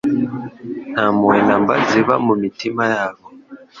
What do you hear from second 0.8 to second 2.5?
nta mpuhwe na mba ziba mu